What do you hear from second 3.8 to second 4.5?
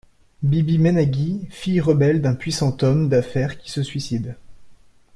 suicide.